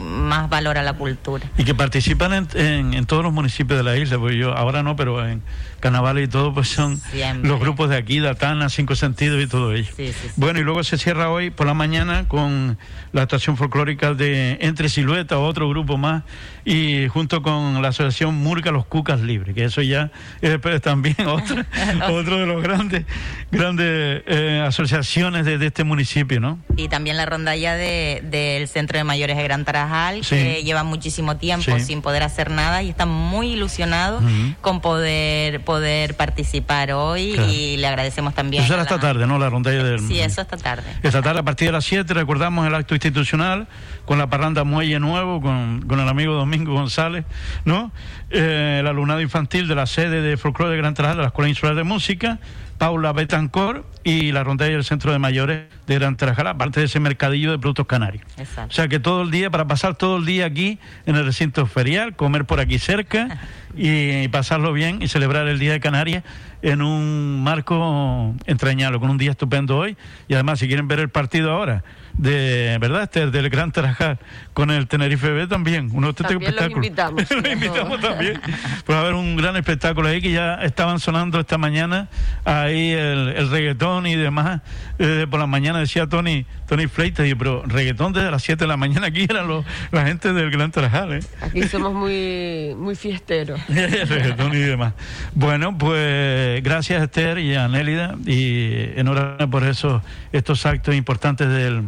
más 0.00 0.48
valor 0.48 0.78
a 0.78 0.84
la 0.84 0.92
cultura. 0.92 1.44
Y 1.58 1.64
que 1.64 1.74
participan 1.74 2.32
en, 2.32 2.48
en, 2.54 2.94
en 2.94 3.06
todos 3.06 3.24
los 3.24 3.32
municipios 3.32 3.78
de 3.78 3.82
la 3.82 3.96
isla, 3.96 4.16
porque 4.18 4.38
yo 4.38 4.56
ahora 4.56 4.84
no, 4.84 4.94
pero 4.94 5.26
en 5.26 5.42
carnaval 5.80 6.18
y 6.20 6.28
todo, 6.28 6.54
pues 6.54 6.68
son 6.68 7.00
los 7.42 7.60
grupos 7.60 7.90
de 7.90 7.96
aquí, 7.96 8.20
Datana, 8.20 8.68
Cinco 8.68 8.94
Sentidos 8.94 9.42
y 9.42 9.46
todo 9.46 9.72
ello. 9.72 9.90
bueno, 10.36 10.58
y 10.58 10.62
luego 10.62 10.82
se 10.84 10.98
cierra 10.98 11.30
hoy 11.30 11.50
por 11.50 11.66
la 11.66 11.74
mañana 11.74 11.95
con 12.28 12.78
la 13.12 13.22
estación 13.22 13.56
folclórica 13.56 14.14
de 14.14 14.58
Entre 14.60 14.88
Silueta, 14.88 15.38
otro 15.38 15.68
grupo 15.68 15.96
más, 15.96 16.22
y 16.64 17.08
junto 17.08 17.42
con 17.42 17.80
la 17.80 17.88
asociación 17.88 18.34
Murca 18.34 18.70
Los 18.70 18.86
Cucas 18.86 19.20
Libres, 19.20 19.54
que 19.54 19.64
eso 19.64 19.82
ya 19.82 20.10
es 20.40 20.60
también 20.82 21.16
otro, 21.26 21.64
otro 22.10 22.38
de 22.38 22.46
los 22.46 22.62
grandes, 22.62 23.04
grandes 23.50 24.22
eh, 24.26 24.62
asociaciones 24.66 25.44
de, 25.44 25.64
este 25.66 25.84
municipio, 25.84 26.40
¿no? 26.40 26.58
Y 26.76 26.88
también 26.88 27.16
la 27.16 27.26
rondalla 27.26 27.74
del 27.74 28.30
de, 28.30 28.68
Centro 28.70 28.98
de 28.98 29.04
Mayores 29.04 29.36
de 29.36 29.42
Gran 29.42 29.64
Tarajal, 29.64 30.20
que 30.20 30.62
lleva 30.62 30.84
muchísimo 30.84 31.36
tiempo 31.36 31.78
sin 31.80 32.02
poder 32.02 32.22
hacer 32.22 32.50
nada 32.50 32.82
y 32.82 32.90
están 32.90 33.08
muy 33.08 33.52
ilusionados 33.52 34.22
con 34.60 34.80
poder 34.80 35.60
poder, 35.64 36.14
participar 36.16 36.92
hoy 36.92 37.38
y 37.50 37.76
le 37.76 37.86
agradecemos 37.86 38.34
también. 38.34 38.62
Eso 38.62 38.72
será 38.72 38.82
esta 38.82 38.98
tarde, 38.98 39.26
¿no? 39.26 39.38
La 39.38 39.50
rondalla 39.50 39.82
del. 39.82 40.00
Sí, 40.06 40.20
eso 40.20 40.40
esta 40.40 40.56
tarde. 40.56 40.84
Esta 41.02 41.22
tarde 41.22 41.40
a 41.40 41.42
partir 41.42 41.68
de 41.68 41.72
las 41.72 41.84
7 41.86 42.12
recordamos 42.14 42.66
el 42.66 42.74
acto 42.74 42.94
institucional 42.94 43.68
con 44.04 44.18
la 44.18 44.28
parranda 44.28 44.64
Muelle 44.64 44.98
Nuevo, 44.98 45.40
con, 45.40 45.82
con 45.82 46.00
el 46.00 46.08
amigo 46.08 46.34
Domingo 46.34 46.72
González, 46.72 47.24
¿no? 47.64 47.92
Eh, 48.30 48.78
el 48.80 48.86
alumnado 48.86 49.20
infantil 49.20 49.68
de 49.68 49.76
la 49.76 49.86
sede 49.86 50.20
de 50.20 50.36
Folclore 50.36 50.72
de 50.72 50.78
Gran 50.78 50.94
Trajal 50.94 51.16
de 51.16 51.22
la 51.22 51.28
Escuela 51.28 51.48
Insular 51.48 51.76
de 51.76 51.84
Música 51.84 52.40
Paula 52.78 53.12
Betancor 53.12 53.84
y 54.04 54.32
la 54.32 54.44
rondalla 54.44 54.72
del 54.72 54.84
Centro 54.84 55.12
de 55.12 55.18
Mayores 55.18 55.64
de 55.86 55.94
Gran 55.94 56.16
Tarajal, 56.16 56.46
aparte 56.46 56.80
de 56.80 56.86
ese 56.86 57.00
mercadillo 57.00 57.50
de 57.50 57.58
productos 57.58 57.86
canarios. 57.86 58.24
Exacto. 58.36 58.70
O 58.70 58.74
sea 58.74 58.88
que 58.88 59.00
todo 59.00 59.22
el 59.22 59.30
día, 59.30 59.50
para 59.50 59.66
pasar 59.66 59.96
todo 59.96 60.18
el 60.18 60.26
día 60.26 60.46
aquí 60.46 60.78
en 61.06 61.16
el 61.16 61.24
recinto 61.24 61.66
ferial, 61.66 62.14
comer 62.14 62.44
por 62.44 62.60
aquí 62.60 62.78
cerca 62.78 63.40
y 63.76 64.28
pasarlo 64.28 64.72
bien 64.72 65.02
y 65.02 65.08
celebrar 65.08 65.48
el 65.48 65.58
Día 65.58 65.72
de 65.72 65.80
Canarias 65.80 66.24
en 66.62 66.82
un 66.82 67.42
marco 67.42 68.34
entrañable, 68.46 68.98
con 68.98 69.10
un 69.10 69.18
día 69.18 69.30
estupendo 69.30 69.76
hoy. 69.76 69.96
Y 70.28 70.34
además, 70.34 70.58
si 70.58 70.66
quieren 70.66 70.88
ver 70.88 71.00
el 71.00 71.08
partido 71.08 71.52
ahora, 71.52 71.84
de 72.18 72.78
verdad, 72.80 73.02
Esther, 73.02 73.30
del 73.30 73.50
Gran 73.50 73.72
Tarajal, 73.72 74.18
con 74.54 74.70
el 74.70 74.86
Tenerife 74.86 75.30
B 75.30 75.46
también. 75.46 75.90
Uno 75.92 76.14
también 76.14 76.54
los 76.54 76.70
invitamos. 76.70 77.30
los 77.30 77.52
invitamos 77.52 78.00
también. 78.00 78.40
Pues 78.84 78.98
a 78.98 79.02
ver 79.02 79.14
un 79.14 79.36
gran 79.36 79.56
espectáculo 79.56 80.08
ahí 80.08 80.22
que 80.22 80.32
ya 80.32 80.54
estaban 80.62 80.98
sonando 80.98 81.38
esta 81.38 81.58
mañana, 81.58 82.08
ahí 82.44 82.90
el, 82.92 83.50
reggaetón 83.50 84.06
y 84.06 84.16
demás. 84.16 84.62
Eh, 84.98 85.26
por 85.30 85.40
la 85.40 85.46
mañana 85.46 85.78
decía 85.78 86.06
Tony, 86.06 86.46
Tony 86.66 86.86
Fleitas, 86.86 87.26
pero 87.38 87.62
reggaetón 87.66 88.14
desde 88.14 88.30
las 88.30 88.42
7 88.42 88.64
de 88.64 88.68
la 88.68 88.78
mañana 88.78 89.08
aquí 89.08 89.26
eran 89.28 89.46
los, 89.46 89.64
la 89.92 90.06
gente 90.06 90.32
del 90.32 90.50
Gran 90.50 90.70
Tarajal. 90.70 91.14
¿eh? 91.14 91.20
Aquí 91.42 91.64
somos 91.64 91.92
muy, 91.92 92.74
muy 92.76 92.96
fiesteros. 92.96 93.60
reggaetón 93.68 94.54
y 94.54 94.60
demás. 94.60 94.94
Bueno, 95.34 95.76
pues 95.76 96.62
gracias 96.62 97.02
Esther 97.02 97.38
y 97.38 97.54
a 97.54 97.68
Nélida 97.68 98.16
y 98.24 98.98
enhorabuena 98.98 99.50
por 99.50 99.64
eso, 99.64 100.02
estos 100.32 100.64
actos 100.64 100.94
importantes 100.94 101.48
del 101.48 101.84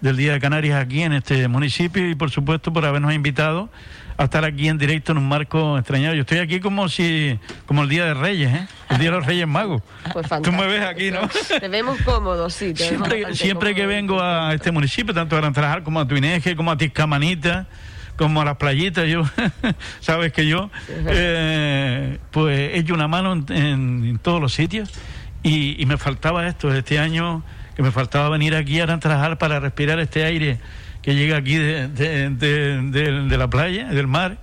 del 0.00 0.16
Día 0.16 0.32
de 0.32 0.40
Canarias 0.40 0.80
aquí 0.80 1.02
en 1.02 1.12
este 1.12 1.48
municipio 1.48 2.08
y 2.08 2.14
por 2.14 2.30
supuesto 2.30 2.72
por 2.72 2.84
habernos 2.84 3.12
invitado 3.12 3.68
a 4.16 4.24
estar 4.24 4.44
aquí 4.44 4.68
en 4.68 4.78
directo 4.78 5.12
en 5.12 5.18
un 5.18 5.28
marco 5.28 5.78
extrañado. 5.78 6.14
Yo 6.14 6.22
estoy 6.22 6.38
aquí 6.38 6.58
como 6.58 6.88
si, 6.88 7.38
como 7.66 7.84
el 7.84 7.88
Día 7.88 8.04
de 8.04 8.14
Reyes, 8.14 8.52
¿eh? 8.52 8.68
El 8.90 8.98
Día 8.98 9.10
de 9.10 9.16
los 9.16 9.26
Reyes 9.26 9.46
Magos. 9.46 9.82
Pues 10.12 10.26
Tú 10.42 10.50
me 10.50 10.66
ves 10.66 10.82
aquí, 10.82 11.12
¿no? 11.12 11.20
Te 11.60 11.68
vemos 11.68 12.00
cómodos, 12.02 12.52
sí. 12.52 12.74
siempre, 12.74 13.34
siempre 13.34 13.74
que 13.74 13.86
vengo 13.86 14.20
a 14.20 14.54
este 14.54 14.72
municipio, 14.72 15.14
tanto 15.14 15.36
a 15.36 15.40
Gran 15.40 15.52
Trajal 15.52 15.84
como 15.84 16.00
a 16.00 16.08
Tuineje, 16.08 16.56
como 16.56 16.72
a 16.72 16.76
Tiscamanita, 16.76 17.68
como 18.16 18.40
a 18.42 18.44
las 18.44 18.56
playitas, 18.56 19.06
yo, 19.06 19.22
sabes 20.00 20.32
que 20.32 20.48
yo, 20.48 20.70
eh, 20.88 22.18
pues 22.32 22.58
he 22.58 22.78
hecho 22.78 22.94
una 22.94 23.06
mano 23.06 23.44
en, 23.50 24.18
todos 24.20 24.40
los 24.40 24.52
sitios 24.52 24.90
y, 25.44 25.80
y 25.80 25.86
me 25.86 25.96
faltaba 25.96 26.48
esto. 26.48 26.74
Este 26.74 26.98
año 26.98 27.44
que 27.78 27.82
me 27.84 27.92
faltaba 27.92 28.28
venir 28.28 28.56
aquí 28.56 28.80
a 28.80 28.98
trabajar 28.98 29.38
para 29.38 29.60
respirar 29.60 30.00
este 30.00 30.24
aire 30.24 30.58
que 31.00 31.14
llega 31.14 31.36
aquí 31.36 31.54
de, 31.54 31.86
de, 31.86 33.38
la 33.38 33.48
playa, 33.48 33.86
del 33.86 34.08
mar, 34.08 34.38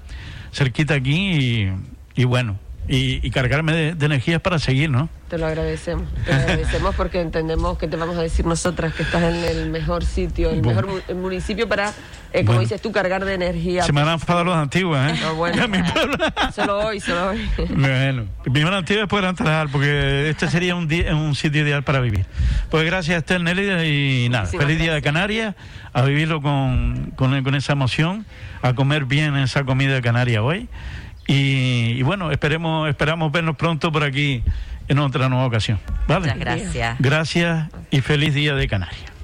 cerquita 0.54 0.94
aquí 0.94 1.70
y 2.16 2.24
bueno, 2.24 2.58
y, 2.88 3.30
cargarme 3.32 3.74
de, 3.74 4.06
energías 4.06 4.42
para 4.42 4.60
seguir, 4.60 4.90
¿no? 4.90 5.10
Te 5.30 5.40
lo 5.40 5.48
agradecemos, 5.48 6.08
te 6.24 6.34
agradecemos 6.34 6.94
porque 6.98 7.20
entendemos 7.20 7.78
que 7.78 7.88
te 7.88 7.98
vamos 7.98 8.16
a 8.16 8.22
decir 8.22 8.46
nosotras 8.46 8.94
que 8.94 9.04
estás 9.04 9.24
en 9.24 9.44
el 9.44 9.72
mejor 9.72 10.06
sitio, 10.06 10.52
el 10.52 10.62
mejor 10.62 10.88
municipio 11.16 11.68
para, 11.68 11.94
eh, 12.32 12.46
como 12.46 12.60
dices 12.60 12.80
tú, 12.82 12.92
cargar 12.92 13.26
de 13.26 13.34
energía. 13.34 13.84
Se 13.84 13.92
me 13.92 14.02
han 14.02 14.10
enfadado 14.10 14.46
los 14.46 14.56
antiguos, 14.56 15.00
¿eh? 15.00 15.16
No, 15.20 15.36
bueno, 15.36 15.66
solo 16.56 16.78
hoy, 16.78 17.00
solo 17.00 17.30
hoy. 17.30 17.50
Bueno, 17.76 18.26
primero 18.44 18.76
antiguos 18.76 19.04
después 19.04 19.24
entrar, 19.24 19.68
porque 19.72 20.30
este 20.30 20.48
sería 20.48 20.76
un, 20.76 20.88
día, 20.88 21.16
un 21.16 21.34
sitio 21.34 21.64
ideal 21.64 21.84
para 21.84 22.00
vivir. 22.02 22.26
Pues 22.70 22.86
gracias, 22.86 23.18
Estel 23.18 23.44
Nelly, 23.44 24.26
y 24.26 24.30
nada, 24.30 24.46
feliz 24.46 24.78
día 24.78 24.94
de 24.94 25.02
Canarias, 25.02 25.56
a 25.92 26.04
vivirlo 26.04 26.40
con, 26.42 27.14
con, 27.16 27.44
con 27.44 27.56
esa 27.56 27.74
emoción, 27.74 28.28
a 28.62 28.74
comer 28.74 29.06
bien 29.06 29.36
esa 29.38 29.64
comida 29.64 29.96
de 29.96 30.02
Canarias 30.04 30.44
hoy. 30.44 30.70
Y, 31.28 32.02
bueno, 32.04 32.32
esperemos, 32.32 32.88
esperamos 32.90 33.32
vernos 33.32 33.56
pronto 33.56 33.92
por 33.92 34.04
aquí 34.04 34.44
en 34.88 35.00
otra 35.00 35.30
nueva 35.30 35.46
ocasión. 35.46 35.80
¿vale? 36.08 36.22
Muchas 36.28 36.40
gracias. 36.40 36.98
Gracias 37.00 37.70
y 37.90 38.02
feliz 38.02 38.34
día 38.34 38.54
de 38.56 38.68
Canarias. 38.68 39.15